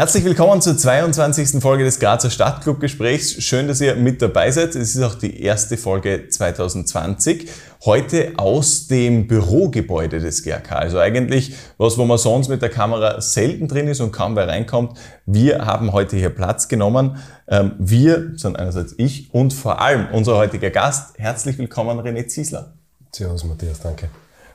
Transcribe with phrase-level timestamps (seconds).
[0.00, 1.60] Herzlich willkommen zur 22.
[1.60, 3.42] Folge des Grazer Stadtclub-Gesprächs.
[3.42, 4.74] Schön, dass ihr mit dabei seid.
[4.74, 7.50] Es ist auch die erste Folge 2020.
[7.84, 10.72] Heute aus dem Bürogebäude des GRK.
[10.76, 14.48] Also eigentlich was, wo man sonst mit der Kamera selten drin ist und kaum wer
[14.48, 14.98] reinkommt.
[15.26, 17.18] Wir haben heute hier Platz genommen.
[17.46, 21.18] Ähm, wir sind einerseits ich und vor allem unser heutiger Gast.
[21.18, 22.72] Herzlich willkommen, René Ziesler.
[23.12, 24.08] Servus, Matthias, danke.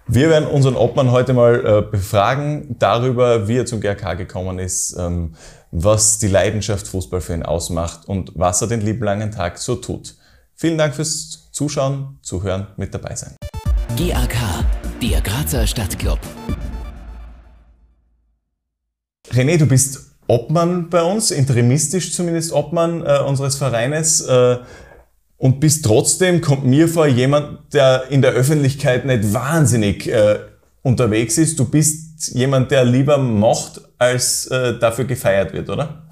[0.07, 4.95] Wir werden unseren Obmann heute mal äh, befragen darüber, wie er zum GRK gekommen ist,
[4.99, 5.33] ähm,
[5.71, 9.73] was die Leidenschaft Fußball für ihn ausmacht und was er den lieben langen Tag so
[9.75, 10.13] tut.
[10.53, 13.35] Vielen Dank fürs Zuschauen, Zuhören, mit dabei sein.
[13.97, 14.35] GAK,
[15.01, 16.19] der Grazer Stadtclub.
[19.31, 24.21] René, du bist Obmann bei uns, interimistisch zumindest Obmann äh, unseres Vereines.
[24.21, 24.57] Äh,
[25.37, 30.39] und bist trotzdem, kommt mir vor, jemand, der in der Öffentlichkeit nicht wahnsinnig äh,
[30.81, 31.59] unterwegs ist.
[31.59, 36.03] Du bist jemand, der lieber macht, als äh, dafür gefeiert wird, oder?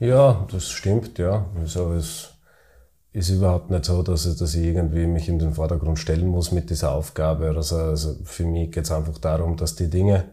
[0.00, 1.46] Ja, das stimmt, ja.
[1.60, 2.30] Also es
[3.12, 6.52] ist überhaupt nicht so, dass ich, dass ich irgendwie mich in den Vordergrund stellen muss
[6.52, 7.52] mit dieser Aufgabe.
[7.54, 10.24] Also, also für mich geht es einfach darum, dass die Dinge,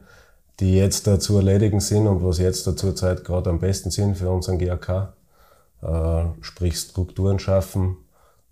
[0.59, 4.17] die jetzt da zu erledigen sind und was jetzt da zurzeit gerade am besten sind
[4.17, 5.13] für unseren GAK,
[5.81, 7.97] äh, sprich Strukturen schaffen,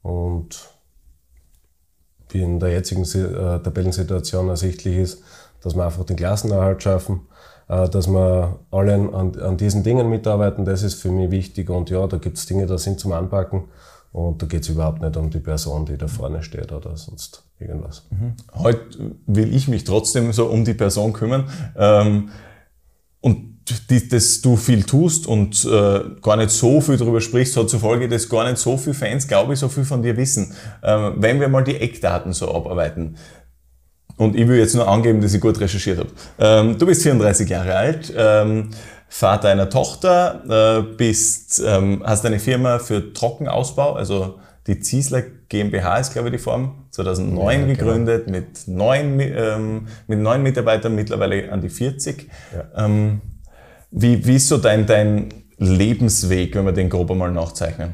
[0.03, 0.69] und
[2.29, 5.23] wie in der jetzigen äh, Tabellensituation ersichtlich ist,
[5.61, 7.21] dass wir einfach den Klassenerhalt schaffen,
[7.69, 11.69] äh, dass wir alle an, an, diesen Dingen mitarbeiten, das ist für mich wichtig.
[11.69, 13.65] Und ja, da gibt es Dinge, da sind zum Anpacken.
[14.11, 17.43] Und da geht es überhaupt nicht um die Person, die da vorne steht oder sonst
[17.59, 18.03] irgendwas.
[18.11, 18.33] Mhm.
[18.53, 21.49] Heute will ich mich trotzdem so um die Person kümmern.
[21.75, 22.29] Ähm,
[23.21, 23.52] und
[23.89, 27.79] die, dass du viel tust und äh, gar nicht so viel darüber sprichst, hat zur
[27.79, 30.53] Folge, dass gar nicht so viele Fans, glaube ich, so viel von dir wissen.
[30.83, 33.17] Ähm, wenn wir mal die Eckdaten so abarbeiten,
[34.15, 36.09] und ich will jetzt nur angeben, dass ich gut recherchiert habe.
[36.37, 38.69] Ähm, du bist 34 Jahre alt, ähm,
[39.07, 45.97] Vater einer Tochter, äh, bist, ähm, hast eine Firma für Trockenausbau, also die Ziesler GmbH
[45.97, 47.77] ist, glaube ich, die Form, 2009 ja, genau.
[47.77, 48.37] gegründet, genau.
[48.37, 52.29] mit, neun, ähm, mit neun Mitarbeitern, mittlerweile an die 40.
[52.53, 52.85] Ja.
[53.95, 57.93] Wie, wie ist so dein, dein Lebensweg, wenn wir den grob einmal nachzeichnen?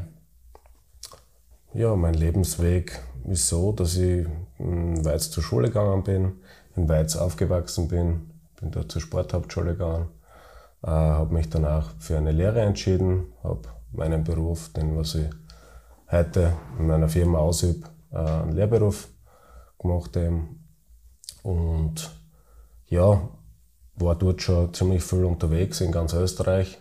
[1.74, 4.26] Ja, mein Lebensweg ist so, dass ich
[4.60, 6.40] in Weiz zur Schule gegangen bin,
[6.78, 10.08] in Weiz aufgewachsen bin, bin dort zur Sporthauptschule gegangen,
[10.84, 15.30] äh, habe mich danach für eine Lehre entschieden, habe meinen Beruf, den was ich
[16.10, 19.10] heute in meiner Firma ausübe, äh, einen Lehrberuf
[19.78, 20.64] gemacht eben.
[21.44, 22.10] Und
[22.88, 23.22] ja,
[24.00, 26.80] war dort schon ziemlich viel unterwegs in ganz Österreich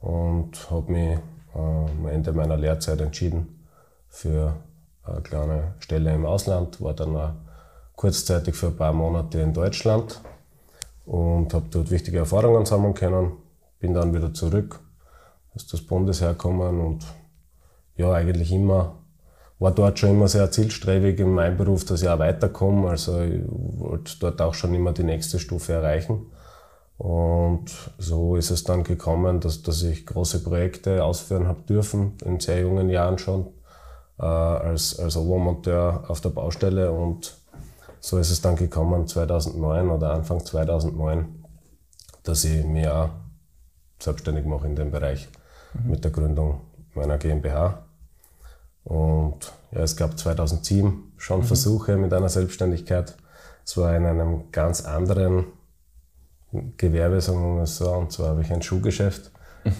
[0.00, 1.18] und habe mich
[1.54, 3.66] äh, am Ende meiner Lehrzeit entschieden
[4.08, 4.54] für
[5.02, 7.32] eine kleine Stelle im Ausland, war dann auch
[7.96, 10.20] kurzzeitig für ein paar Monate in Deutschland
[11.04, 13.32] und habe dort wichtige Erfahrungen sammeln können.
[13.78, 14.80] Bin dann wieder zurück,
[15.54, 17.04] ist das Bundesheer gekommen und
[17.96, 18.96] ja, eigentlich immer,
[19.58, 22.88] war dort schon immer sehr zielstrebig in meinem Beruf, dass ich auch weiterkomme.
[22.88, 26.26] Also ich wollte dort auch schon immer die nächste Stufe erreichen.
[26.96, 32.38] Und so ist es dann gekommen, dass, dass ich große Projekte ausführen habe dürfen, in
[32.38, 33.48] sehr jungen Jahren schon,
[34.18, 36.92] äh, als, als Obermonteur auf der Baustelle.
[36.92, 37.36] Und
[38.00, 41.44] so ist es dann gekommen, 2009 oder Anfang 2009,
[42.22, 43.10] dass ich mich auch
[43.98, 45.28] selbstständig mache in dem Bereich
[45.72, 45.90] mhm.
[45.90, 46.60] mit der Gründung
[46.94, 47.86] meiner GmbH.
[48.84, 51.44] Und ja, es gab 2007 schon mhm.
[51.44, 53.16] Versuche mit einer Selbstständigkeit.
[53.64, 55.46] Es war in einem ganz anderen
[56.76, 57.90] Gewerbe, sagen wir mal so.
[57.90, 59.30] Und zwar habe ich ein Schuhgeschäft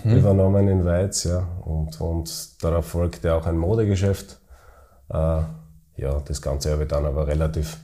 [0.04, 0.16] mhm.
[0.18, 1.46] übernommen in Weiz, ja.
[1.64, 4.40] Und, und darauf folgte auch ein Modegeschäft.
[5.10, 5.42] Äh,
[5.96, 7.78] ja, das Ganze habe ich dann aber relativ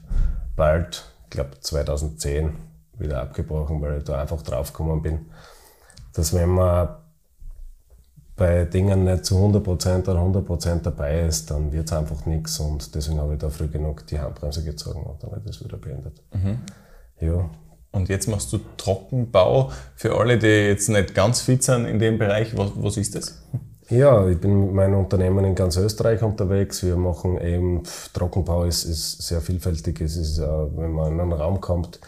[0.57, 2.57] bald, ich glaube 2010,
[2.99, 5.31] wieder abgebrochen, weil ich da einfach draufgekommen bin,
[6.13, 6.89] dass wenn man
[8.37, 12.95] bei Dingen nicht zu 100% oder 100% dabei ist, dann wird es einfach nichts und
[12.95, 15.77] deswegen habe ich da früh genug die Handbremse gezogen und dann habe ich das wieder
[15.77, 16.23] beendet.
[16.33, 16.61] Mhm.
[17.21, 17.51] Ja,
[17.93, 19.71] und jetzt machst du Trockenbau.
[19.97, 23.43] Für alle, die jetzt nicht ganz fit sind in dem Bereich, was, was ist das?
[23.89, 26.85] Ja, ich bin mit meinem Unternehmen in ganz Österreich unterwegs.
[26.85, 27.83] Wir machen eben,
[28.13, 30.01] Trockenbau ist, ist sehr vielfältig.
[30.01, 31.99] Es ist, äh, wenn man in einen Raum kommt,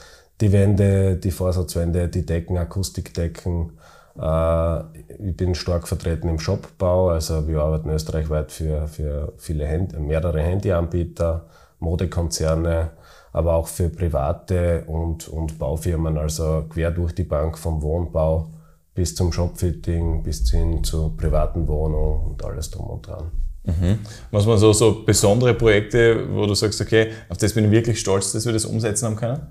[0.40, 3.72] die Wände, die Vorsatzwände, die Decken, Akustikdecken.
[4.16, 4.80] Äh,
[5.28, 7.08] ich bin stark vertreten im Shopbau.
[7.08, 11.46] Also wir arbeiten österreichweit für, für viele Hand, mehrere Handyanbieter,
[11.80, 12.90] Modekonzerne,
[13.32, 18.50] aber auch für private und, und Baufirmen, also quer durch die Bank vom Wohnbau
[18.94, 23.30] bis zum Shopfitting, bis hin zur privaten Wohnung und alles drum und dran.
[23.64, 24.00] Mhm.
[24.30, 28.00] Was man so, so besondere Projekte, wo du sagst, okay, auf das bin ich wirklich
[28.00, 29.46] stolz, dass wir das umsetzen haben können?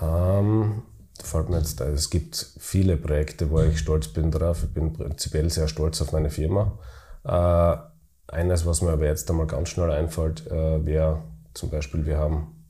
[0.00, 0.82] Ähm,
[1.22, 1.92] fällt mir jetzt ein.
[1.92, 4.64] Es gibt viele Projekte, wo ich stolz bin drauf.
[4.64, 6.78] Ich bin prinzipiell sehr stolz auf meine Firma.
[7.24, 7.76] Äh,
[8.34, 11.22] eines, was mir aber jetzt einmal ganz schnell einfällt, äh, wäre
[11.54, 12.61] zum Beispiel, wir haben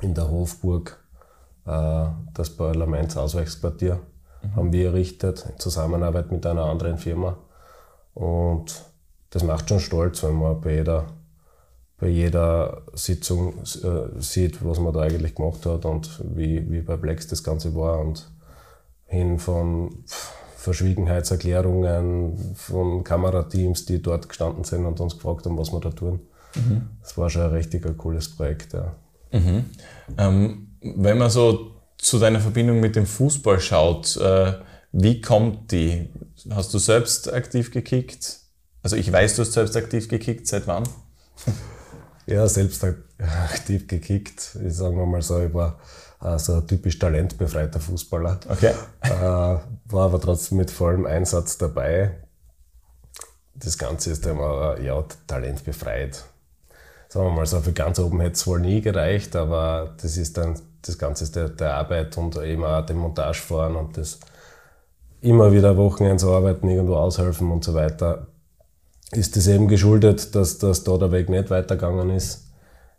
[0.00, 0.98] in der Hofburg
[1.66, 3.96] äh, das Parlamentsausweichsquartier
[4.42, 4.56] mhm.
[4.56, 7.36] haben wir errichtet in Zusammenarbeit mit einer anderen Firma.
[8.14, 8.84] Und
[9.30, 11.06] das macht schon stolz, wenn man bei jeder,
[11.98, 17.26] bei jeder Sitzung äh, sieht, was man da eigentlich gemacht hat und wie, wie perplex
[17.26, 17.98] das Ganze war.
[18.00, 18.30] Und
[19.06, 20.04] hin von
[20.56, 26.20] Verschwiegenheitserklärungen von Kamerateams, die dort gestanden sind und uns gefragt haben, was wir da tun.
[26.54, 26.88] Mhm.
[27.02, 28.72] Das war schon ein richtig cooles Projekt.
[28.72, 28.94] Ja.
[29.34, 29.64] Mhm.
[30.16, 34.54] Ähm, wenn man so zu deiner Verbindung mit dem Fußball schaut, äh,
[34.92, 36.08] wie kommt die?
[36.50, 38.38] Hast du selbst aktiv gekickt?
[38.82, 40.46] Also ich weiß, du hast selbst aktiv gekickt.
[40.46, 40.84] Seit wann?
[42.26, 42.82] Ja, selbst
[43.18, 44.56] aktiv gekickt.
[44.66, 45.78] Ich sage mal so, ich war
[46.22, 48.40] äh, so ein typisch talentbefreiter Fußballer.
[48.48, 48.72] Okay.
[49.02, 52.16] Äh, war aber trotzdem mit vollem Einsatz dabei.
[53.54, 56.24] Das Ganze ist immer ja, talentbefreit.
[57.14, 60.36] Sagen wir mal so, für ganz oben hätte es wohl nie gereicht, aber das ist
[60.36, 64.18] dann das Ganze der, der Arbeit und eben auch dem Montagefahren und das
[65.20, 68.26] immer wieder Wochenends arbeiten, irgendwo aushelfen und so weiter,
[69.12, 72.48] ist das eben geschuldet, dass, dass da der Weg nicht weitergegangen ist.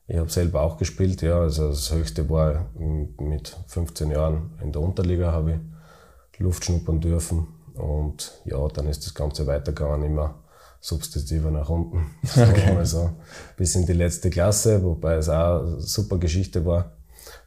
[0.08, 2.68] Ich habe selber auch gespielt, ja, also das Höchste war
[3.20, 5.60] mit 15 Jahren in der Unterliga, habe
[6.32, 10.36] ich Luft schnuppern dürfen und ja, dann ist das Ganze weitergegangen, immer
[10.86, 12.78] substitutiver nach unten, okay.
[12.84, 13.10] so,
[13.58, 16.92] bis in die letzte Klasse, wobei es auch eine super Geschichte war.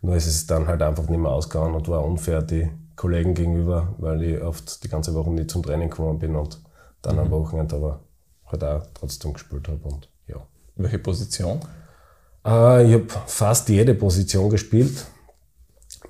[0.02, 3.94] Nur ist es dann halt einfach nicht mehr ausgegangen und war unfair die Kollegen gegenüber,
[3.98, 6.60] weil ich oft die ganze Woche nicht zum Training gekommen bin und
[7.00, 7.20] dann mhm.
[7.20, 8.00] am Wochenende aber
[8.46, 9.86] halt auch trotzdem gespielt habe.
[9.86, 10.44] Und, ja.
[10.74, 11.60] Welche Position?
[12.44, 15.06] Äh, ich habe fast jede Position gespielt.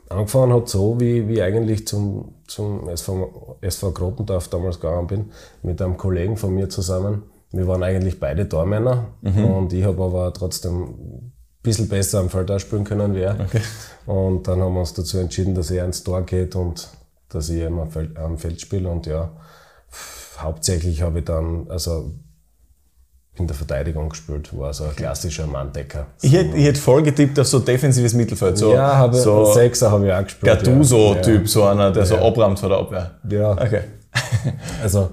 [0.08, 5.30] Angefangen hat so, wie, wie eigentlich zum, zum SV, SV Grotendorf damals gegangen bin,
[5.62, 7.22] mit einem Kollegen von mir zusammen.
[7.52, 9.44] Wir waren eigentlich beide Tormänner mhm.
[9.44, 13.38] und ich habe aber trotzdem bisschen besser am Feld spielen können wie er.
[13.40, 13.60] Okay.
[14.06, 16.88] Und dann haben wir uns dazu entschieden, dass er ins Tor geht und
[17.28, 18.88] dass ich immer am Feld spiele.
[18.88, 19.30] Und ja,
[20.38, 22.12] hauptsächlich habe ich dann, also
[23.38, 26.06] in der Verteidigung gespielt, war so ein klassischer Manndecker.
[26.20, 28.58] Ich hätte, ich hätte voll getippt auf so defensives Mittelfeld.
[28.58, 30.52] So, ja, habe, so Sechser habe ich auch gespielt.
[30.52, 31.46] Gattuso-Typ, ja.
[31.46, 32.06] so einer, der ja.
[32.06, 33.10] so abrammt vor der Abwehr.
[33.30, 33.52] Ja.
[33.52, 33.82] Okay.
[34.82, 35.10] also,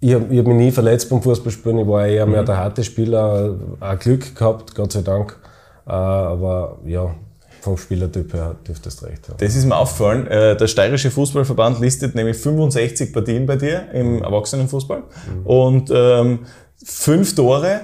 [0.00, 1.78] ich habe hab mich nie verletzt beim Fußballspielen.
[1.78, 2.46] Ich war eher mehr mhm.
[2.46, 3.56] der harte Spieler.
[3.80, 5.38] Auch Glück gehabt, Gott sei Dank.
[5.86, 7.14] Äh, aber ja,
[7.60, 9.36] vom Spielertyp her dürfte es recht haben.
[9.38, 10.26] Das ist mir aufgefallen.
[10.26, 14.22] Äh, der Steirische Fußballverband listet nämlich 65 Partien bei dir im mhm.
[14.22, 15.46] Erwachsenenfußball mhm.
[15.46, 16.40] und ähm,
[16.84, 17.80] fünf Tore,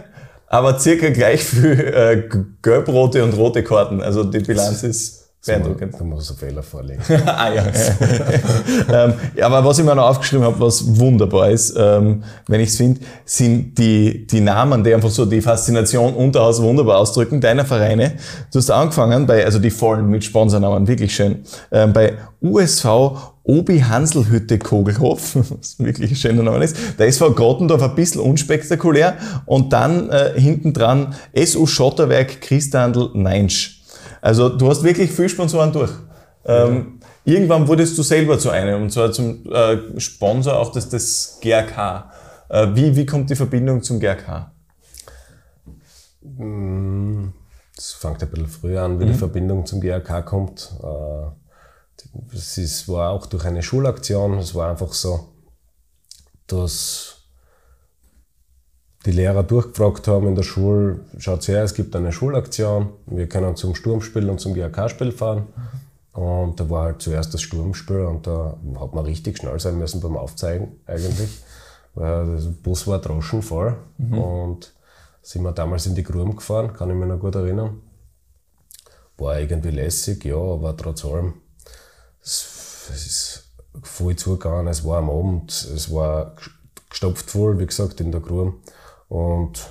[0.46, 2.28] aber circa gleich viel äh,
[2.62, 4.02] gelb-rote und rote Karten.
[4.02, 5.94] Also die Bilanz ist Beeindruckend.
[5.98, 7.00] Da muss ein Fehler vorlegen.
[7.26, 7.64] ah ja.
[8.92, 9.46] ähm, ja.
[9.46, 13.00] Aber was ich mir noch aufgeschrieben habe, was wunderbar ist, ähm, wenn ich es finde,
[13.24, 18.16] sind die, die Namen, die einfach so die Faszination Unterhaus wunderbar ausdrücken, deiner Vereine.
[18.52, 22.86] Du hast angefangen bei, also die vollen mit Sponsornamen, wirklich schön, ähm, bei USV
[23.46, 26.76] Obi Hanselhütte Kogelhof, was wirklich ein schöner Name ist.
[26.98, 29.16] Der SV Grottendorf ein bisschen unspektakulär
[29.46, 33.82] und dann äh, hinten dran SU Schotterwerk Christandl Neinsch.
[34.20, 35.92] Also du hast wirklich viel Sponsoren durch.
[36.44, 41.38] Ähm, irgendwann wurdest du selber zu einem, und zwar zum äh, Sponsor auch des, des
[41.40, 42.10] GRK.
[42.48, 44.50] Äh, wie, wie kommt die Verbindung zum GRK?
[46.22, 47.28] Mm,
[47.74, 49.12] das fängt ein bisschen früher an, wie mhm.
[49.12, 50.72] die Verbindung zum GRK kommt.
[50.82, 51.45] Äh,
[52.32, 54.38] es war auch durch eine Schulaktion.
[54.38, 55.28] Es war einfach so,
[56.46, 57.16] dass
[59.06, 63.54] die Lehrer durchgefragt haben in der Schule, schaut her, es gibt eine Schulaktion, wir können
[63.54, 65.46] zum Sturmspiel und zum GAK-Spiel fahren.
[66.12, 70.00] Und da war halt zuerst das Sturmspiel und da hat man richtig schnell sein müssen
[70.00, 71.30] beim Aufzeigen eigentlich,
[71.94, 74.18] weil der Bus war droschen voll mhm.
[74.18, 74.72] und
[75.22, 77.82] sind wir damals in die Gruben gefahren, kann ich mich noch gut erinnern.
[79.18, 81.34] War irgendwie lässig, ja, aber trotz allem,
[82.26, 83.44] es, es ist
[83.82, 86.34] voll zugegangen, es war am Abend, es war
[86.90, 88.54] gestopft voll, wie gesagt, in der Grube.
[89.08, 89.70] Und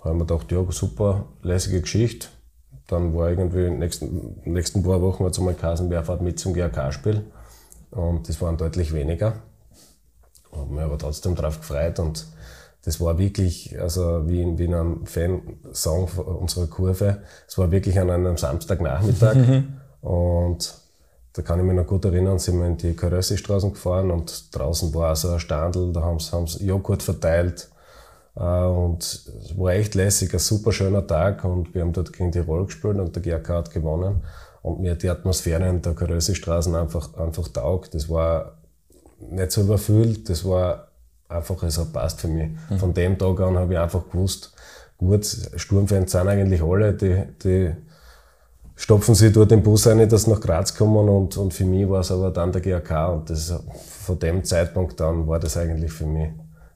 [0.00, 2.28] haben wir gedacht, ja, super, lässige Geschichte.
[2.86, 6.38] Dann war irgendwie in den nächsten, nächsten paar Wochen es einmal geheißen, wer fährt mit
[6.38, 7.24] zum GAK-Spiel.
[7.90, 9.34] Und das waren deutlich weniger.
[10.52, 12.26] Haben mich aber trotzdem darauf gefreut und
[12.84, 17.98] das war wirklich, also wie in, wie in einem Fansong unserer Kurve, es war wirklich
[17.98, 19.36] an einem Samstagnachmittag
[20.02, 20.83] und
[21.34, 24.94] da kann ich mich noch gut erinnern, sind wir in die Karössi-Straßen gefahren und draußen
[24.94, 27.68] war so ein Standel, da haben sie Joghurt verteilt,
[28.36, 32.32] äh, und es war echt lässig, ein super schöner Tag und wir haben dort gegen
[32.32, 34.22] Tirol gespielt und der GRK hat gewonnen.
[34.62, 37.92] und mir die Atmosphäre in der Karösestraßen einfach, einfach taugt.
[37.92, 38.56] Das war
[39.20, 40.88] nicht so überfüllt, das war
[41.28, 42.48] einfach, es hat passt für mich.
[42.70, 42.78] Mhm.
[42.78, 44.54] Von dem Tag an habe ich einfach gewusst,
[44.96, 45.26] gut,
[45.56, 47.74] Sturmfans sind eigentlich alle, die, die
[48.76, 51.88] stopfen sie dort den Bus rein, dass sie nach Graz kommen und, und für mich
[51.88, 53.54] war es aber dann der GAK und das,
[54.04, 56.28] von dem Zeitpunkt an war das eigentlich für mich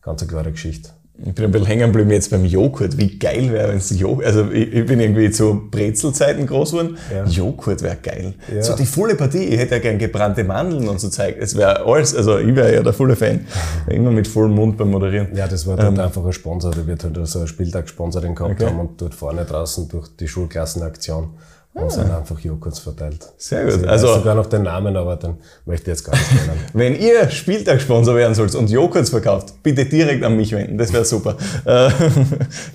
[0.02, 0.90] ganz eine klare Geschichte.
[1.21, 2.97] Ich bin ein bisschen hängen geblieben jetzt beim Joghurt.
[2.97, 6.97] Wie geil wäre, wenn es Joghurt, also ich, ich, bin irgendwie zu Brezelzeiten groß geworden.
[7.12, 7.25] Ja.
[7.25, 8.35] Joghurt wäre geil.
[8.55, 8.62] Ja.
[8.62, 9.43] So die volle Partie.
[9.43, 11.35] Ich hätte ja gern gebrannte Mandeln und so Zeug.
[11.40, 13.40] Es wäre alles, also ich wäre ja der volle Fan.
[13.88, 15.35] Immer mit vollem Mund beim Moderieren.
[15.35, 16.71] Ja, das war dann ähm, einfach ein Sponsor.
[16.71, 18.67] Der wird halt so ein Spieltag-Sponsor gehabt okay.
[18.67, 21.31] haben und dort vorne draußen durch die Schulklassenaktion
[21.78, 23.26] und sind einfach Joghurts verteilt.
[23.37, 23.82] Sehr gut.
[23.82, 26.61] Ich also sogar noch den Namen, aber dann möchte ich jetzt gar nicht nennen.
[26.73, 30.76] Wenn ihr Spieltagssponsor werden sollt und Joghurts verkauft, bitte direkt an mich wenden.
[30.78, 31.37] Das wäre super.
[31.64, 31.88] Äh,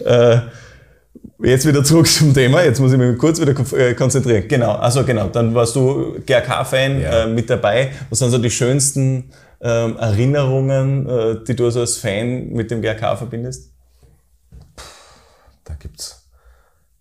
[0.05, 0.39] äh,
[1.41, 2.63] jetzt wieder zurück zum Thema.
[2.63, 4.47] Jetzt muss ich mich kurz wieder äh, konzentrieren.
[4.47, 4.73] Genau.
[4.73, 5.27] Also genau.
[5.27, 7.27] Dann warst du GRK-Fan ja.
[7.27, 7.91] mit dabei.
[8.09, 9.31] Was sind so die schönsten
[9.61, 13.71] ähm, Erinnerungen, die du also als Fan mit dem GRK verbindest?
[15.63, 16.12] Da gibt's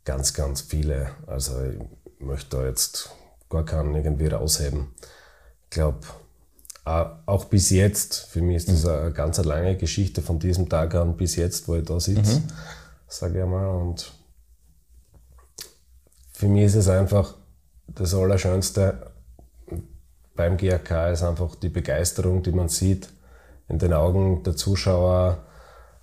[0.05, 1.11] ganz, ganz viele.
[1.27, 1.79] Also ich
[2.19, 3.11] möchte da jetzt
[3.49, 4.95] gar keinen irgendwie rausheben.
[5.65, 6.01] Ich glaube,
[6.85, 11.17] auch bis jetzt, für mich ist das eine ganz lange Geschichte von diesem Tag an
[11.17, 12.49] bis jetzt, wo ich da sitze, mhm.
[13.07, 13.69] sage ich mal.
[13.69, 14.13] Und
[16.33, 17.37] für mich ist es einfach
[17.87, 19.13] das Allerschönste
[20.35, 23.09] beim GRK ist einfach die Begeisterung, die man sieht
[23.69, 25.45] in den Augen der Zuschauer,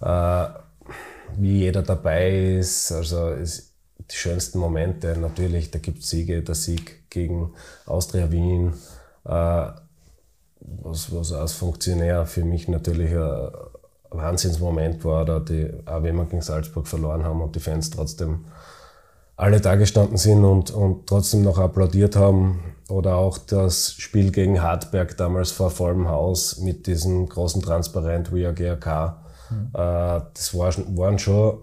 [0.02, 0.46] äh,
[1.38, 2.92] wie jeder dabei ist.
[2.92, 3.69] Also es,
[4.00, 5.18] die schönsten Momente.
[5.18, 7.54] Natürlich, da gibt es Siege, der Sieg gegen
[7.86, 8.74] Austria Wien,
[9.26, 9.68] äh,
[10.62, 13.52] was, was als Funktionär für mich natürlich ein
[14.12, 18.46] Wahnsinnsmoment war, da die, auch wenn wir gegen Salzburg verloren haben und die Fans trotzdem
[19.36, 22.76] alle da gestanden sind und, und trotzdem noch applaudiert haben.
[22.90, 28.46] Oder auch das Spiel gegen Hartberg damals vor vollem Haus mit diesem großen Transparent We
[28.46, 29.24] Are GRK.
[29.50, 29.68] Mhm.
[29.74, 31.60] Äh, das war, waren schon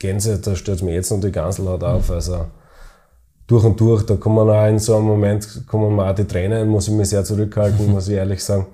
[0.00, 2.10] Gänse, da stellt mir jetzt noch die Ganselhaut auf.
[2.10, 2.46] Also
[3.46, 6.68] durch und durch, da kommen auch in so einem Moment kommen mir auch die Tränen,
[6.68, 8.66] muss ich mich sehr zurückhalten, muss ich ehrlich sagen.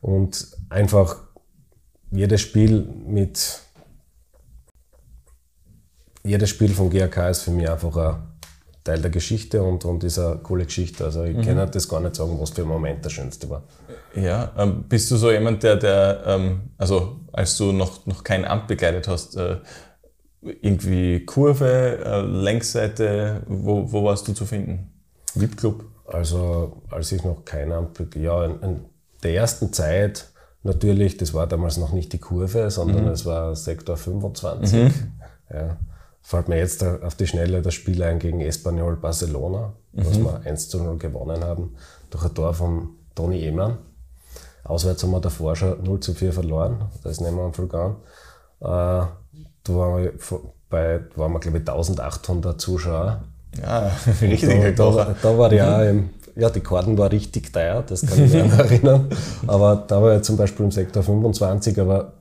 [0.00, 1.16] Und einfach
[2.10, 3.60] jedes Spiel mit
[6.24, 8.16] jedes Spiel von GRK ist für mich einfach ein
[8.84, 11.04] Teil der Geschichte und, und ist eine coole Geschichte.
[11.04, 11.42] Also ich mhm.
[11.42, 13.62] kann das gar nicht sagen, was für ein Moment der schönste war.
[14.14, 18.44] Ja, ähm, bist du so jemand, der, der ähm, also als du noch, noch kein
[18.44, 19.58] Amt begleitet hast, äh,
[20.42, 24.90] irgendwie Kurve, äh, Längsseite, wo, wo warst du zu finden?
[25.34, 25.84] VIP-Club?
[26.06, 28.84] Also als ich noch kein Amt, ja, in, in,
[29.22, 30.28] der ersten Zeit
[30.62, 33.10] natürlich, das war damals noch nicht die Kurve, sondern mhm.
[33.10, 34.72] es war Sektor 25.
[34.72, 34.94] Mhm.
[35.52, 35.76] Ja.
[36.22, 40.06] Fällt mir jetzt auf die Schnelle das Spiel ein gegen Espanyol Barcelona, mhm.
[40.06, 41.74] was wir 1 zu 0 gewonnen haben,
[42.10, 43.78] durch ein Tor von Toni Ehmann.
[44.62, 47.96] Auswärts haben wir davor schon 0 zu 4 verloren, das nehmen wir am Vulkan.
[48.60, 49.06] Äh,
[49.64, 50.12] da waren wir,
[50.70, 53.22] bei, waren wir glaube ich 1800 Zuschauer.
[53.60, 54.76] Ja, richtig.
[54.76, 58.32] Da, da, da war ja, im, ja, die Karten war richtig teuer, das kann ich
[58.32, 59.08] mich erinnern.
[59.46, 62.12] Aber da war ich zum Beispiel im Sektor 25, aber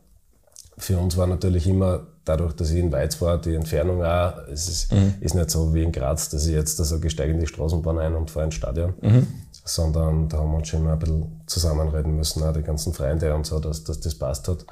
[0.77, 4.67] für uns war natürlich immer, dadurch, dass ich in Weiz war, die Entfernung auch, es
[4.67, 5.15] ist, mhm.
[5.21, 7.99] ist nicht so wie in Graz, dass ich jetzt da so gesteige in die Straßenbahn
[7.99, 9.27] ein und fahre ins Stadion, mhm.
[9.63, 13.33] sondern da haben wir uns schon immer ein bisschen zusammenreden müssen, auch die ganzen Freunde
[13.33, 14.65] und so, dass, dass das passt hat.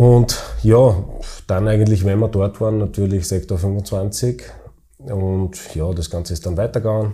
[0.00, 1.04] Und ja,
[1.46, 4.44] dann eigentlich, wenn wir dort waren, natürlich Sektor 25.
[4.96, 7.12] Und ja, das Ganze ist dann weitergegangen.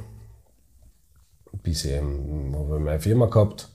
[1.65, 3.71] Bis eben habe ich meine Firma gehabt.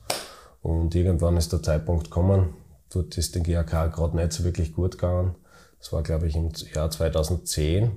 [0.61, 2.53] Und irgendwann ist der Zeitpunkt gekommen.
[2.89, 5.35] Dort ist den GAK gerade nicht so wirklich gut gegangen.
[5.79, 7.91] Das war, glaube ich, im Jahr 2010.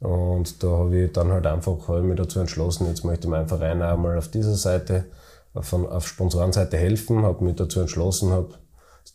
[0.00, 3.46] Und da habe ich dann halt einfach hab mich dazu entschlossen, jetzt möchte ich meinem
[3.46, 5.04] Verein auch mal auf dieser Seite,
[5.54, 7.22] auf, auf Sponsorenseite helfen.
[7.22, 8.54] Habe mich dazu entschlossen, habe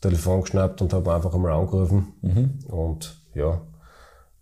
[0.00, 2.12] das Telefon geschnappt und habe einfach einmal angerufen.
[2.22, 2.58] Mhm.
[2.68, 3.60] Und ja,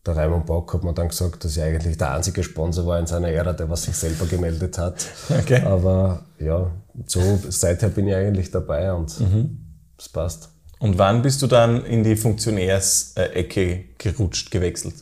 [0.07, 3.07] der Raimund Bock hat mir dann gesagt, dass ich eigentlich der einzige Sponsor war in
[3.07, 5.07] seiner Ära, der was sich selber gemeldet hat.
[5.29, 5.63] Okay.
[5.63, 6.71] Aber ja,
[7.07, 9.59] so seither bin ich eigentlich dabei und mhm.
[9.99, 10.51] es passt.
[10.79, 14.95] Und wann bist du dann in die Funktionärsecke gerutscht, gewechselt?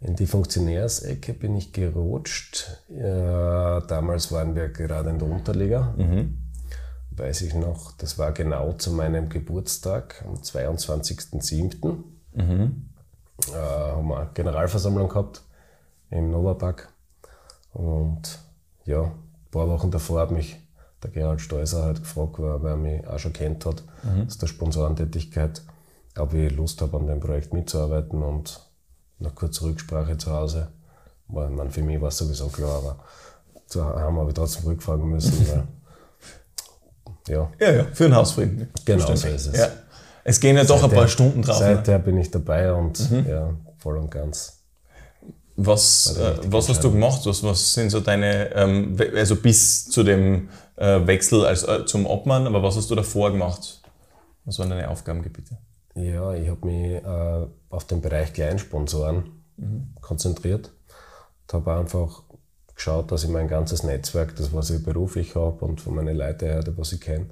[0.00, 2.82] In die Funktionärsecke bin ich gerutscht.
[2.90, 5.94] Ja, damals waren wir gerade in der Unterliga.
[5.96, 6.45] Mhm
[7.16, 11.96] weiß ich noch, das war genau zu meinem Geburtstag, am 22.07.
[12.34, 12.90] Mhm.
[13.48, 15.42] Äh, haben wir eine Generalversammlung gehabt
[16.10, 16.92] im Novapark.
[17.72, 18.38] Und
[18.84, 20.56] ja, ein paar Wochen davor hat mich
[21.02, 24.26] der Gerhard Steuser halt gefragt, weil er mich auch schon kennt hat, mhm.
[24.26, 25.62] aus der Sponsorentätigkeit,
[26.18, 28.60] ob ich Lust habe, an dem Projekt mitzuarbeiten und
[29.18, 30.68] nach kurzer Rücksprache zu Hause
[31.28, 32.98] War, man, für mich war es sowieso klar, aber
[33.66, 35.46] zu haben wir trotzdem rückfragen müssen.
[35.48, 35.66] Weil,
[37.28, 37.50] ja.
[37.60, 38.68] ja, ja, für den Hausfrieden.
[38.84, 39.58] Genau so ist es.
[39.58, 39.68] Ja.
[40.24, 41.58] Es gehen ja doch ein paar Stunden drauf.
[41.58, 42.04] Seither ne?
[42.04, 43.26] bin ich dabei und mhm.
[43.28, 44.60] ja, voll und ganz.
[45.54, 47.20] Was, äh, was hast du gemacht?
[47.24, 52.06] Was, was sind so deine, ähm, also bis zu dem äh, Wechsel als, äh, zum
[52.06, 53.80] Obmann, aber was hast du davor gemacht?
[54.44, 55.56] Was waren deine Aufgabengebiete?
[55.94, 59.94] Ja, ich habe mich äh, auf den Bereich Kleinsponsoren mhm.
[60.00, 60.72] konzentriert.
[61.48, 62.24] Ich habe einfach
[62.76, 66.46] geschaut, dass ich mein ganzes Netzwerk, das was ich beruflich habe und von meinen Leuten
[66.46, 67.30] her, was ich kenne,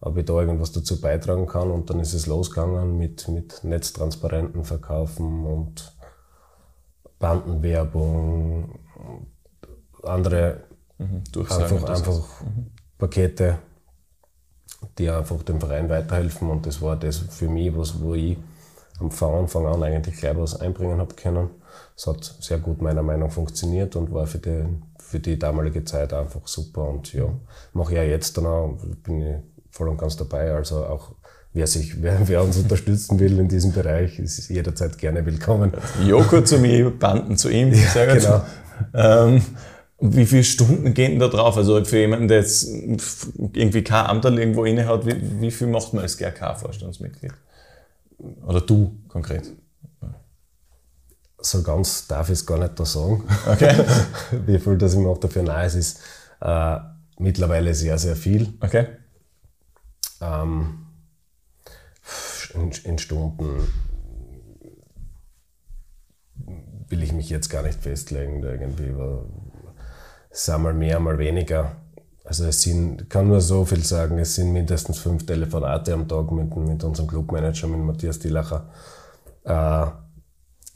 [0.00, 1.70] ob ich da irgendwas dazu beitragen kann.
[1.70, 5.92] Und dann ist es losgegangen mit, mit Netztransparenten verkaufen und
[7.18, 8.78] Bandenwerbung,
[10.02, 10.62] andere
[10.98, 12.70] mhm, einfach, einfach mhm.
[12.98, 13.58] Pakete,
[14.98, 16.48] die einfach dem Verein weiterhelfen.
[16.48, 18.38] Und das war das für mich, was, wo ich
[19.00, 21.50] am Anfang an eigentlich gleich was einbringen habe können.
[21.96, 24.64] Es hat sehr gut meiner Meinung nach funktioniert und war für die,
[24.98, 26.88] für die damalige Zeit einfach super.
[26.88, 27.28] Und ja,
[27.72, 29.36] mache ich ja jetzt dann auch, bin ich
[29.70, 30.52] voll und ganz dabei.
[30.52, 31.12] Also auch
[31.52, 35.72] wer, sich, wer, wer uns unterstützen will in diesem Bereich, ist jederzeit gerne willkommen.
[36.06, 37.72] Joko zu mir, Banden zu ihm.
[37.72, 38.42] Ja, Sehr genau.
[38.94, 39.42] Ähm,
[39.98, 41.56] wie viele Stunden gehen da drauf?
[41.56, 42.68] Also für jemanden, der jetzt
[43.52, 47.32] irgendwie kein Amtal irgendwo inne hat, wie, wie viel macht man als GRK-Vorstandsmitglied?
[48.46, 49.50] Oder du konkret?
[51.50, 53.22] So ganz darf ich es gar nicht da sagen.
[53.48, 53.72] Okay.
[54.46, 56.00] wie viel das ich mache dafür nahe ist, ist
[56.40, 56.78] äh,
[57.18, 58.54] mittlerweile sehr, sehr viel.
[58.60, 58.88] Okay.
[60.20, 60.86] Ähm,
[62.54, 63.68] in, in Stunden
[66.88, 68.92] will ich mich jetzt gar nicht festlegen, irgendwie.
[70.30, 71.76] Es sind mal mehr, mal weniger.
[72.24, 76.32] Also es sind, kann nur so viel sagen, es sind mindestens fünf Telefonate am Tag
[76.32, 78.68] mit, mit unserem Clubmanager, mit Matthias Dillacher,
[79.44, 79.86] äh,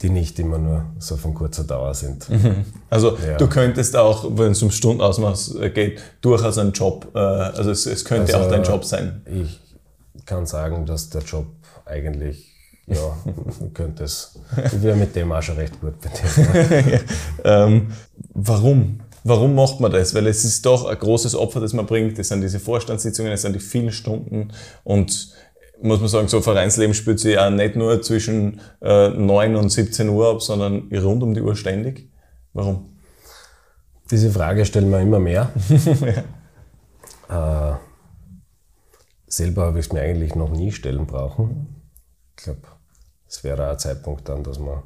[0.01, 2.29] die nicht immer nur so von kurzer Dauer sind.
[2.29, 2.65] Mhm.
[2.89, 3.37] Also ja.
[3.37, 8.03] du könntest auch, wenn es um Stundenausmaß geht, durchaus einen Job, äh, also es, es
[8.03, 9.21] könnte also auch dein Job sein.
[9.25, 9.59] Ich
[10.25, 11.45] kann sagen, dass der Job
[11.85, 12.51] eigentlich
[12.87, 13.17] ja,
[13.73, 14.39] könnte es.
[14.65, 17.03] Ich wäre mit dem auch schon recht gut bedient.
[17.43, 17.87] ähm,
[18.33, 18.99] warum?
[19.23, 20.15] Warum macht man das?
[20.15, 22.17] Weil es ist doch ein großes Opfer, das man bringt.
[22.17, 24.49] Es sind diese Vorstandssitzungen, es sind die vielen Stunden
[24.83, 25.31] und
[25.81, 30.09] muss man sagen, so Vereinsleben spielt sich ja nicht nur zwischen äh, 9 und 17
[30.09, 32.11] Uhr ab, sondern rund um die Uhr ständig.
[32.53, 32.97] Warum?
[34.09, 35.51] Diese Frage stellen wir immer mehr.
[37.29, 37.73] ja.
[37.73, 37.77] äh,
[39.27, 41.81] selber habe ich es mir eigentlich noch nie stellen brauchen.
[42.37, 42.61] Ich glaube,
[43.27, 44.83] es wäre ein Zeitpunkt dann, dass man,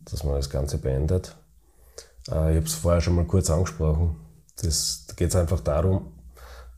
[0.00, 1.36] dass man das Ganze beendet.
[2.28, 4.16] Äh, ich habe es vorher schon mal kurz angesprochen.
[4.62, 6.12] Das, da geht es einfach darum,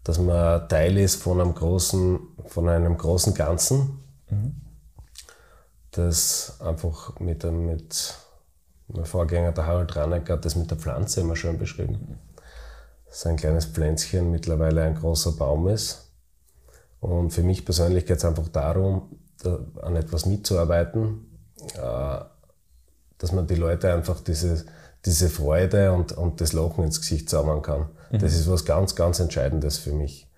[0.05, 4.61] dass man Teil ist von einem großen, von einem großen Ganzen, mhm.
[5.93, 8.15] das einfach mit, mit
[9.05, 12.19] Vorgänger, der Harald Ranecker, hat das mit der Pflanze immer schön beschrieben.
[13.07, 16.11] Das ist ein kleines Pflänzchen, mittlerweile ein großer Baum ist.
[17.01, 19.19] Und für mich persönlich geht es einfach darum,
[19.83, 21.27] an etwas mitzuarbeiten,
[21.75, 22.21] äh,
[23.22, 24.64] dass man die Leute einfach diese,
[25.06, 27.87] diese Freude und, und das Lachen ins Gesicht zaubern kann.
[28.11, 28.18] Mhm.
[28.18, 30.28] Das ist was ganz, ganz Entscheidendes für mich.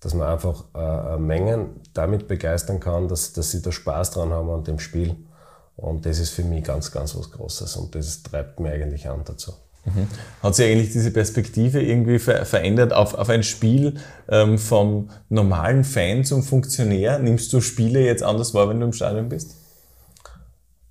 [0.00, 4.50] Dass man einfach äh, Mengen damit begeistern kann, dass, dass sie da Spaß dran haben
[4.50, 5.16] an dem Spiel.
[5.76, 9.22] Und das ist für mich ganz, ganz was Großes und das treibt mir eigentlich an
[9.24, 9.52] dazu.
[9.84, 10.08] Mhm.
[10.42, 13.94] Hat sich eigentlich diese Perspektive irgendwie ver verändert auf, auf ein Spiel
[14.28, 17.20] ähm, vom normalen Fan zum Funktionär?
[17.20, 19.56] Nimmst du Spiele jetzt anders wahr, wenn du im Stadion bist?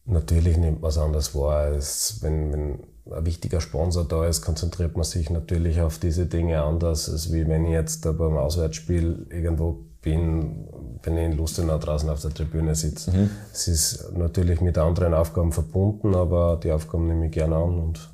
[0.06, 1.58] Natürlich nimmt man es anders wahr.
[1.58, 2.80] Als wenn, wenn
[3.12, 7.48] ein wichtiger Sponsor da ist, konzentriert man sich natürlich auf diese Dinge anders, als wie
[7.48, 10.68] wenn ich jetzt beim Auswärtsspiel irgendwo bin,
[11.04, 13.12] wenn ich in Lustenau draußen auf der Tribüne sitze.
[13.12, 13.30] Mhm.
[13.52, 18.10] Es ist natürlich mit anderen Aufgaben verbunden, aber die Aufgaben nehme ich gerne an und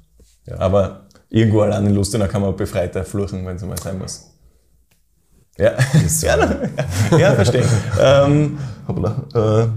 [0.45, 0.59] ja.
[0.59, 4.25] Aber irgendwo allein in Lustenau kann man befreiter fluchen, wenn es mal sein muss.
[5.57, 5.73] Ja,
[6.07, 6.27] so.
[6.27, 7.65] ja, ja, verstehe.
[7.99, 9.67] ähm, hoppla, äh,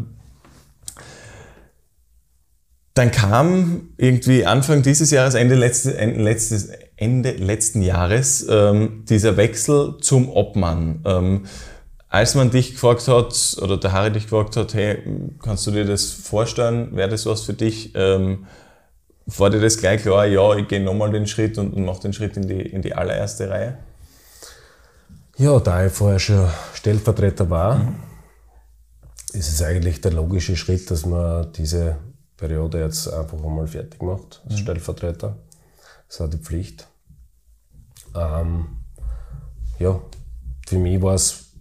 [2.94, 9.96] dann kam irgendwie Anfang dieses Jahres, Ende, letztes, letztes, Ende letzten Jahres, ähm, dieser Wechsel
[10.00, 11.02] zum Obmann.
[11.06, 11.46] Ähm,
[12.08, 14.98] als man dich gefragt hat, oder der Harry dich gefragt hat, hey,
[15.42, 17.94] kannst du dir das vorstellen, wäre das was für dich?
[17.94, 18.46] Ähm,
[19.24, 22.12] war dir das gleich klar, ja, ich gehe nochmal den Schritt und, und mache den
[22.12, 23.78] Schritt in die, in die allererste Reihe?
[25.38, 27.94] Ja, da ich vorher schon Stellvertreter war, mhm.
[29.32, 31.96] ist es eigentlich der logische Schritt, dass man diese
[32.42, 34.58] Periode jetzt einfach einmal fertig macht als mhm.
[34.58, 35.36] Stellvertreter.
[36.08, 36.88] Das auch die Pflicht.
[38.16, 38.66] Ähm,
[39.78, 40.00] ja,
[40.66, 41.52] für mich war es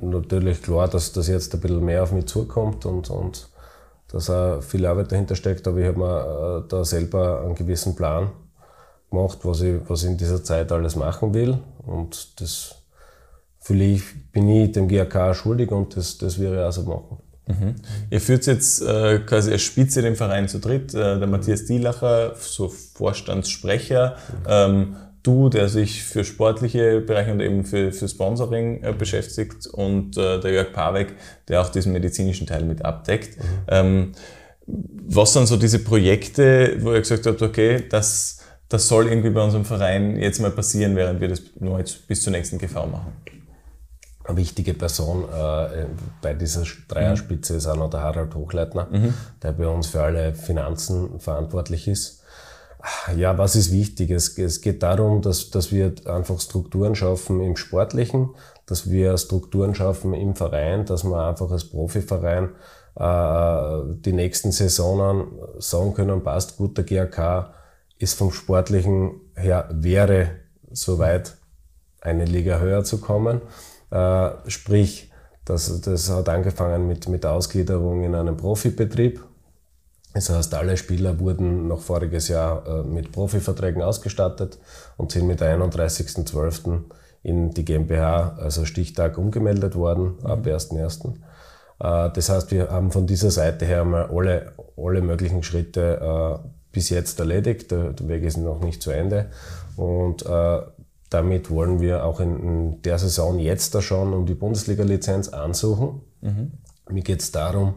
[0.00, 3.48] natürlich klar, dass das jetzt ein bisschen mehr auf mich zukommt und, und
[4.06, 7.96] dass auch viel Arbeit dahinter steckt, aber ich habe mir äh, da selber einen gewissen
[7.96, 8.30] Plan
[9.10, 11.58] gemacht, was ich, was ich in dieser Zeit alles machen will.
[11.84, 12.76] Und das
[13.58, 17.18] fühle ich, bin ich dem GAK schuldig und das, das werde ich auch so machen.
[17.48, 17.74] Mhm.
[18.10, 20.94] Ihr führt jetzt äh, quasi als Spitze den Verein zu dritt.
[20.94, 24.16] Äh, der Matthias Dielacher, so Vorstandssprecher.
[24.46, 30.16] Ähm, du, der sich für sportliche Bereiche und eben für, für Sponsoring äh, beschäftigt und
[30.16, 31.14] äh, der Jörg Paweck,
[31.48, 33.38] der auch diesen medizinischen Teil mit abdeckt.
[33.38, 33.42] Mhm.
[33.68, 34.12] Ähm,
[34.66, 39.42] was sind so diese Projekte, wo ihr gesagt habt, okay, das, das soll irgendwie bei
[39.42, 43.12] unserem Verein jetzt mal passieren, während wir das nur jetzt bis zur nächsten GV machen?
[44.28, 45.86] Eine wichtige Person äh,
[46.20, 49.14] bei dieser Dreierspitze ist auch noch der Harald Hochleitner, mhm.
[49.42, 52.22] der bei uns für alle Finanzen verantwortlich ist.
[53.16, 54.10] Ja, was ist wichtig?
[54.10, 58.28] Es, es geht darum, dass, dass wir einfach Strukturen schaffen im Sportlichen,
[58.66, 62.50] dass wir Strukturen schaffen im Verein, dass man einfach als Profiverein
[62.96, 67.54] äh, die nächsten Saisonen sagen können, passt gut, der GAK
[67.98, 70.32] ist vom Sportlichen her, wäre
[70.70, 71.38] soweit
[72.02, 73.40] eine Liga höher zu kommen.
[73.90, 75.10] Äh, sprich,
[75.44, 79.20] das, das hat angefangen mit, mit der Ausgliederung in einem Profibetrieb,
[80.14, 84.58] das heißt, alle Spieler wurden noch voriges Jahr äh, mit Profiverträgen ausgestattet
[84.96, 86.80] und sind mit 31.12.
[87.22, 90.26] in die GmbH, also Stichtag, umgemeldet worden, mhm.
[90.26, 91.12] ab 1.1.
[91.78, 96.00] Äh, das heißt, wir haben von dieser Seite her mal alle, alle möglichen Schritte
[96.42, 97.70] äh, bis jetzt erledigt.
[97.70, 99.26] Der, Weg ist noch nicht zu Ende.
[99.76, 100.24] Und
[101.10, 106.02] damit wollen wir auch in, der Saison jetzt da schon um die Bundesliga-Lizenz ansuchen.
[106.20, 106.52] Mhm.
[106.90, 107.74] Mir geht es darum,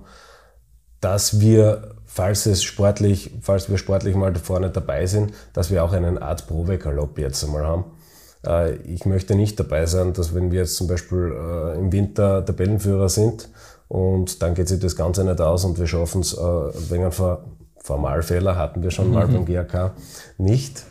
[1.00, 5.84] dass wir falls es sportlich, falls wir sportlich mal da vorne dabei sind, dass wir
[5.84, 7.86] auch einen Art Probe-Galopp jetzt einmal haben.
[8.46, 12.46] Äh, ich möchte nicht dabei sein, dass wenn wir jetzt zum Beispiel äh, im Winter
[12.46, 13.50] Tabellenführer sind
[13.88, 17.46] und dann geht sich das Ganze nicht aus und wir schaffen es, äh, wegen Ver
[17.84, 19.13] Formalfehler hatten wir schon mhm.
[19.15, 19.94] mal beim GAK
[20.38, 20.84] nicht.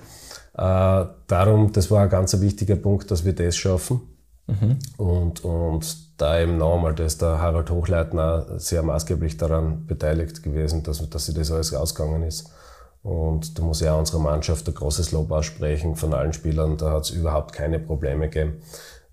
[0.60, 4.02] Darum, das war ein ganz wichtiger Punkt, dass wir das schaffen.
[4.46, 4.78] Mhm.
[4.98, 10.82] Und, und da eben nochmal, da ist der Harald Hochleitner sehr maßgeblich daran beteiligt gewesen,
[10.82, 12.50] dass, dass sie das alles ausgegangen ist.
[13.02, 16.76] Und da muss ja unserer Mannschaft ein großes Lob aussprechen von allen Spielern.
[16.76, 18.60] Da hat es überhaupt keine Probleme gegeben.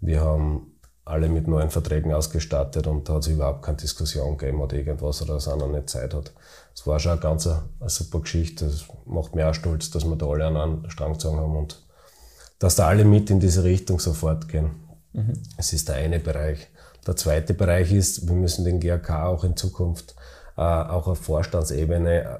[0.01, 0.73] Wir haben
[1.05, 5.21] alle mit neuen Verträgen ausgestattet und da hat es überhaupt keine Diskussion gegeben oder irgendwas
[5.21, 6.33] oder dass einer nicht Zeit hat.
[6.77, 8.65] Es war schon eine ganz eine, eine super Geschichte.
[8.65, 11.83] Das macht mir auch stolz, dass wir da alle an einen Strang gezogen haben und
[12.59, 14.75] dass da alle mit in diese Richtung sofort gehen.
[15.13, 15.33] Mhm.
[15.57, 16.67] Es ist der eine Bereich.
[17.07, 20.13] Der zweite Bereich ist, wir müssen den GAK auch in Zukunft
[20.55, 22.39] äh, auch auf Vorstandsebene, äh,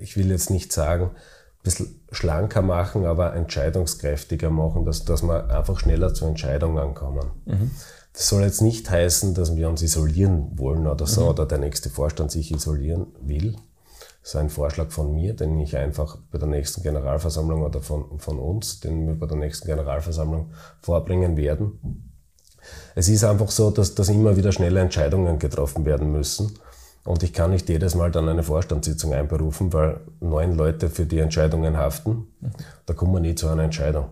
[0.00, 5.50] ich will jetzt nicht sagen, ein bisschen schlanker machen, aber entscheidungskräftiger machen, dass, dass wir
[5.50, 7.32] einfach schneller zu Entscheidungen kommen.
[7.46, 7.72] Mhm.
[8.12, 11.28] Das soll jetzt nicht heißen, dass wir uns isolieren wollen oder so, mhm.
[11.28, 13.56] oder der nächste Vorstand sich isolieren will.
[14.22, 18.38] Ist ein Vorschlag von mir, den ich einfach bei der nächsten Generalversammlung oder von, von
[18.38, 22.12] uns, den wir bei der nächsten Generalversammlung vorbringen werden
[22.94, 26.58] es ist einfach so, dass, dass immer wieder schnelle Entscheidungen getroffen werden müssen.
[27.04, 31.18] Und ich kann nicht jedes Mal dann eine Vorstandssitzung einberufen, weil neun Leute für die
[31.18, 32.28] Entscheidungen haften.
[32.86, 34.06] Da kommen wir nie zu einer Entscheidung.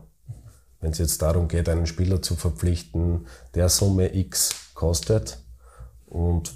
[0.81, 5.39] Wenn es jetzt darum geht, einen Spieler zu verpflichten, der Summe X kostet
[6.07, 6.53] und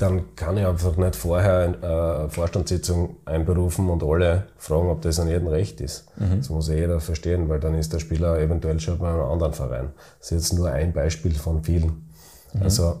[0.00, 5.20] dann kann ich einfach nicht vorher eine äh, Vorstandssitzung einberufen und alle fragen, ob das
[5.20, 6.06] an jedem Recht ist.
[6.16, 6.38] Mhm.
[6.38, 9.52] Das muss ja jeder verstehen, weil dann ist der Spieler eventuell schon bei einem anderen
[9.52, 9.92] Verein.
[10.18, 12.08] Das ist jetzt nur ein Beispiel von vielen.
[12.54, 12.62] Mhm.
[12.62, 13.00] Also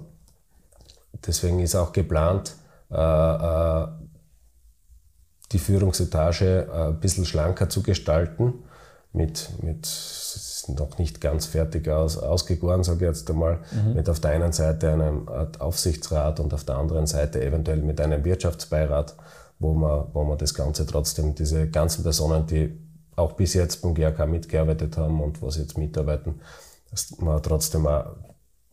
[1.26, 2.54] deswegen ist auch geplant,
[2.90, 3.86] äh, äh,
[5.52, 8.62] die Führungsetage ein bisschen schlanker zu gestalten
[9.12, 9.86] mit, mit
[10.74, 13.94] noch nicht ganz fertig aus, ausgegoren, sage ich jetzt einmal, mhm.
[13.94, 15.28] mit auf der einen Seite einem
[15.58, 19.16] Aufsichtsrat und auf der anderen Seite eventuell mit einem Wirtschaftsbeirat,
[19.58, 22.78] wo man, wo man das Ganze trotzdem, diese ganzen Personen, die
[23.16, 26.40] auch bis jetzt beim GRK mitgearbeitet haben und was jetzt mitarbeiten,
[26.90, 28.06] dass man trotzdem auch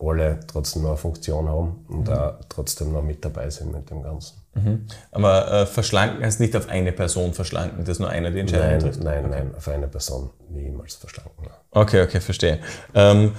[0.00, 2.14] alle trotzdem noch eine Funktion haben und mhm.
[2.14, 4.36] auch trotzdem noch mit dabei sind mit dem Ganzen.
[4.54, 4.86] Mhm.
[5.10, 8.80] Aber äh, verschlanken heißt nicht auf eine Person verschlanken, dass nur einer die Entscheidung nein,
[8.80, 9.02] trifft?
[9.02, 9.34] Nein, okay.
[9.34, 11.46] nein, auf eine Person niemals verschlanken.
[11.70, 12.60] Okay, okay, verstehe.
[12.94, 13.32] Ähm,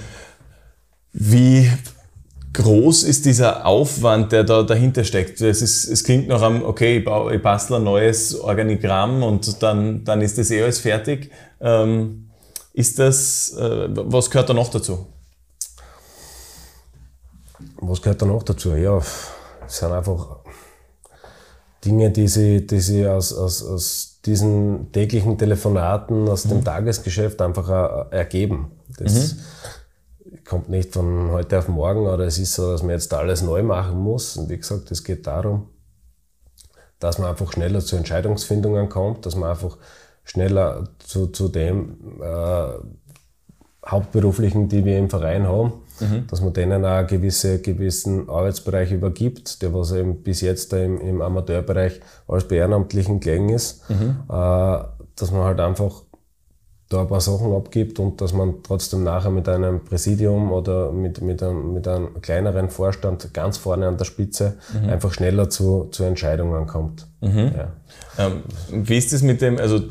[1.13, 1.69] wie
[2.53, 5.39] groß ist dieser Aufwand, der da dahinter steckt?
[5.41, 9.61] Es, ist, es klingt noch am, okay, ich, baue, ich bastle ein neues Organigramm und
[9.63, 11.31] dann, dann ist das eh alles fertig.
[11.61, 12.29] Ähm,
[12.73, 15.07] ist das, äh, was gehört da noch dazu?
[17.81, 18.75] Was gehört da noch dazu?
[18.75, 19.29] Ja, es
[19.67, 20.37] sind einfach
[21.83, 26.49] Dinge, die sie, die sie aus, aus, aus diesen täglichen Telefonaten, aus mhm.
[26.49, 28.71] dem Tagesgeschäft einfach ergeben.
[28.97, 30.43] Das mhm.
[30.43, 33.63] kommt nicht von heute auf morgen oder es ist so, dass man jetzt alles neu
[33.63, 34.35] machen muss.
[34.37, 35.69] Und wie gesagt, es geht darum,
[36.99, 39.77] dass man einfach schneller zu Entscheidungsfindungen kommt, dass man einfach
[40.25, 42.73] schneller zu, zu dem äh,
[43.85, 46.27] Hauptberuflichen, die wir im Verein haben, mhm.
[46.27, 51.21] dass man denen auch gewisse, gewissen Arbeitsbereich übergibt, der was eben bis jetzt im, im
[51.21, 54.17] Amateurbereich als Ehrenamtlichen gelegen ist, mhm.
[54.29, 54.79] äh,
[55.15, 56.03] dass man halt einfach
[56.89, 61.21] da ein paar Sachen abgibt und dass man trotzdem nachher mit einem Präsidium oder mit,
[61.21, 64.89] mit, einem, mit einem kleineren Vorstand ganz vorne an der Spitze mhm.
[64.89, 67.07] einfach schneller zu, zu Entscheidungen kommt.
[67.21, 67.51] Mhm.
[67.55, 67.67] Ja.
[68.17, 69.81] Ähm, wie ist es mit dem, also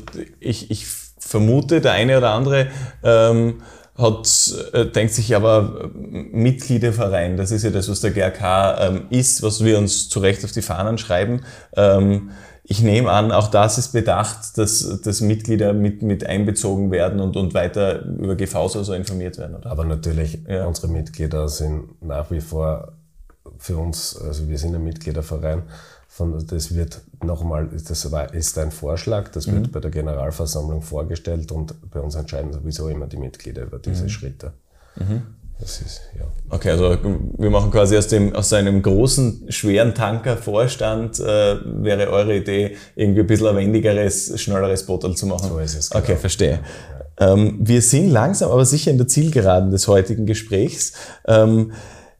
[0.41, 0.87] ich, ich
[1.19, 2.67] vermute, der eine oder andere
[3.01, 3.61] ähm,
[3.99, 9.43] hat, äh, denkt sich aber Mitgliederverein, das ist ja das, was der GRK ähm, ist,
[9.43, 11.41] was wir uns zu Recht auf die Fahnen schreiben.
[11.75, 12.31] Ähm,
[12.63, 17.35] ich nehme an, auch das ist bedacht, dass, dass Mitglieder mit, mit einbezogen werden und,
[17.35, 19.55] und weiter über GVs oder so informiert werden.
[19.55, 19.71] Oder?
[19.71, 20.65] Aber natürlich, ja.
[20.67, 22.93] unsere Mitglieder sind nach wie vor
[23.57, 25.63] für uns, also wir sind ein Mitgliederverein,
[26.11, 29.71] von, das wird nochmal, das ist ein Vorschlag, das wird mhm.
[29.71, 34.09] bei der Generalversammlung vorgestellt und bei uns entscheiden sowieso immer die Mitglieder über diese mhm.
[34.09, 34.53] Schritte.
[34.95, 35.21] Mhm.
[35.59, 36.25] Das ist, ja.
[36.49, 36.97] Okay, also
[37.37, 43.21] wir machen quasi aus, dem, aus einem großen, schweren Tanker-Vorstand, äh, wäre eure Idee, irgendwie
[43.21, 45.49] ein bisschen ein wendigeres, schnelleres Bottle zu machen.
[45.49, 45.89] So ist es.
[45.89, 46.03] Genau.
[46.03, 46.59] Okay, verstehe.
[47.19, 47.33] Ja.
[47.33, 50.93] Ähm, wir sind langsam, aber sicher in der Zielgeraden des heutigen Gesprächs.
[51.27, 51.73] Ähm,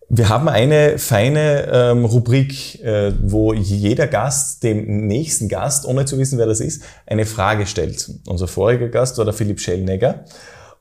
[0.10, 6.18] wir haben eine feine ähm, Rubrik, äh, wo jeder Gast dem nächsten Gast, ohne zu
[6.18, 8.10] wissen, wer das ist, eine Frage stellt.
[8.26, 10.26] Unser voriger Gast war der Philipp Schellnegger.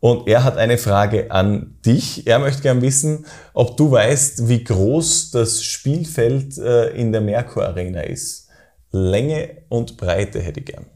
[0.01, 2.27] Und er hat eine Frage an dich.
[2.27, 7.67] Er möchte gern wissen, ob du weißt, wie groß das Spielfeld äh, in der Merkur
[7.67, 8.49] Arena ist.
[8.93, 10.87] Länge und Breite hätte ich gern.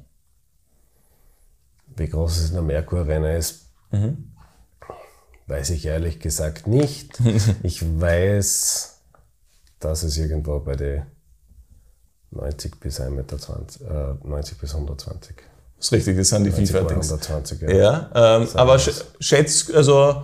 [1.96, 4.31] Wie groß es in der Merkur Arena ist, mhm.
[5.52, 7.20] Weiß ich ehrlich gesagt nicht.
[7.62, 9.00] ich weiß,
[9.80, 11.02] dass es irgendwo bei den
[12.30, 15.36] 90 bis 1,20 Meter, äh, 90 bis 120
[15.76, 17.10] das ist richtig, das sind die FIFA-Dings.
[17.10, 17.70] 120, ja.
[17.70, 20.22] ja ähm, aber schätzt, also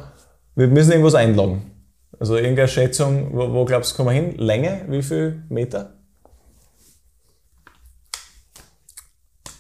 [0.55, 1.73] wir müssen irgendwas einloggen.
[2.21, 4.38] Also irgendeine Schätzung, wo, wo glaubst du, kommen wir hin?
[4.38, 5.95] Länge, wie viel Meter?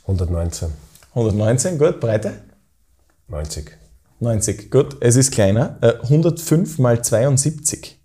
[0.02, 0.72] 119.
[1.10, 1.98] 119, gut.
[1.98, 2.42] Breite?
[3.26, 3.76] 90.
[4.20, 4.96] 90, gut.
[5.00, 5.78] Es ist kleiner.
[5.82, 7.98] 105 äh, mal 72.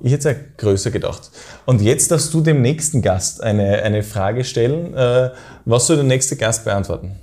[0.00, 1.30] Ich hätte es ja größer gedacht.
[1.66, 4.94] Und jetzt darfst du dem nächsten Gast eine, eine Frage stellen.
[4.94, 5.30] Äh,
[5.64, 7.18] was soll der nächste Gast beantworten?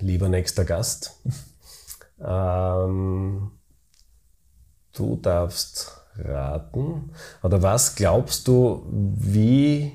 [0.00, 1.18] Lieber nächster Gast,
[2.20, 3.50] ähm,
[4.92, 9.92] du darfst raten, oder was glaubst du, wie,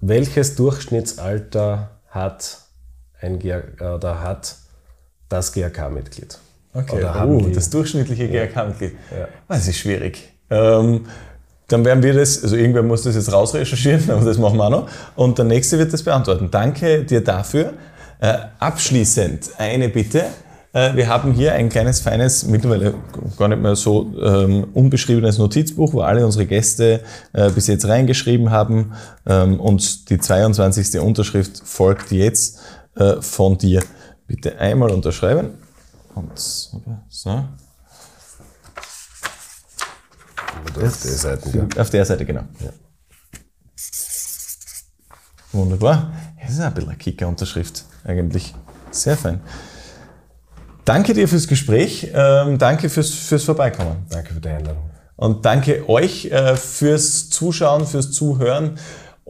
[0.00, 2.69] welches Durchschnittsalter hat
[3.20, 4.56] ein GRK, oder hat
[5.28, 6.38] das GRK-Mitglied?
[6.72, 8.92] Okay, oh, das durchschnittliche GRK-Mitglied.
[9.10, 9.28] Ja.
[9.48, 10.32] Das ist schwierig.
[10.50, 11.06] Ähm,
[11.68, 14.70] dann werden wir das, also irgendwer muss das jetzt rausrecherchieren, aber das machen wir auch
[14.70, 14.88] noch.
[15.16, 16.48] Und der Nächste wird das beantworten.
[16.50, 17.72] Danke dir dafür.
[18.20, 20.24] Äh, abschließend eine Bitte.
[20.72, 22.94] Äh, wir haben hier ein kleines, feines, mittlerweile
[23.36, 27.00] gar nicht mehr so ähm, unbeschriebenes Notizbuch, wo alle unsere Gäste
[27.32, 28.92] äh, bis jetzt reingeschrieben haben.
[29.26, 31.00] Ähm, und die 22.
[31.00, 32.60] Unterschrift folgt jetzt
[32.94, 33.82] äh, von dir.
[34.26, 35.58] Bitte einmal unterschreiben.
[36.14, 37.44] Und so.
[40.64, 41.80] Auf der Seite, ja.
[41.80, 42.42] Auf der Seite, genau.
[42.60, 42.70] Ja.
[45.52, 46.12] Wunderbar.
[46.40, 48.54] Das ist ein bisschen eine Kicker-Unterschrift eigentlich.
[48.90, 49.40] Sehr fein.
[50.84, 52.10] Danke dir fürs Gespräch.
[52.12, 54.06] Ähm, danke fürs, fürs Vorbeikommen.
[54.08, 54.90] Danke für die Einladung.
[55.16, 58.78] Und danke euch äh, fürs Zuschauen, fürs Zuhören.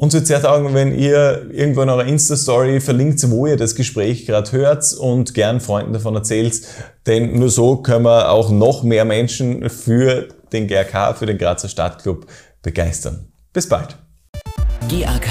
[0.00, 4.24] Uns wird sehr taugen, wenn ihr irgendwo in eurer Insta-Story verlinkt, wo ihr das Gespräch
[4.24, 6.62] gerade hört und gern Freunden davon erzählt.
[7.06, 11.68] Denn nur so können wir auch noch mehr Menschen für den GRK, für den Grazer
[11.68, 12.26] Stadtclub
[12.62, 13.30] begeistern.
[13.52, 13.98] Bis bald.
[14.88, 15.28] GAK,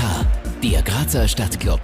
[0.61, 1.81] der Grazer Stadtclub.